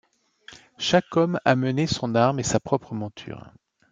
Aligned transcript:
Chaque 0.79 1.15
homme 1.15 1.39
amenait 1.45 1.85
son 1.85 2.15
arme 2.15 2.39
et 2.39 2.43
sa 2.43 2.59
propre 2.59 2.95
monture. 2.95 3.51